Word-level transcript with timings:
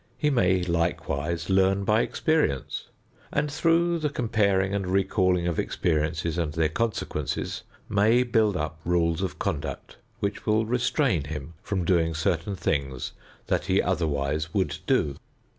He 0.17 0.31
may 0.31 0.63
likewise 0.63 1.47
learn 1.47 1.83
by 1.83 2.01
experience, 2.01 2.87
and 3.31 3.51
through 3.51 3.99
the 3.99 4.09
comparing 4.09 4.73
and 4.73 4.87
recalling 4.87 5.45
of 5.45 5.59
experiences 5.59 6.39
and 6.39 6.51
their 6.53 6.69
consequences 6.69 7.61
may 7.87 8.23
build 8.23 8.57
up 8.57 8.79
rules 8.83 9.21
of 9.21 9.37
conduct 9.37 9.97
which 10.19 10.47
will 10.47 10.65
restrain 10.65 11.25
him 11.25 11.53
from 11.61 11.85
doing 11.85 12.15
certain 12.15 12.55
things 12.55 13.11
that 13.45 13.65
he 13.65 13.79
otherwise 13.79 14.51
would 14.55 14.79
do. 14.87 15.17